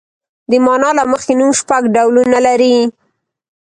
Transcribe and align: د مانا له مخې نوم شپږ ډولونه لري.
د 0.49 0.51
مانا 0.65 0.89
له 0.97 1.03
مخې 1.11 1.33
نوم 1.39 1.51
شپږ 1.59 1.83
ډولونه 1.95 2.37
لري. 2.47 2.75